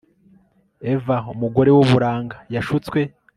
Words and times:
Eva 0.93 1.15
umugore 1.33 1.69
wuburanga 1.71 2.37
yashutswe 2.53 2.99